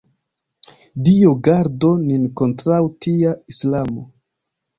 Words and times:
Dio 1.07 1.33
gardu 1.47 1.91
nin 2.07 2.25
kontraŭ 2.41 2.81
tia 3.07 3.37
islamo! 3.55 4.09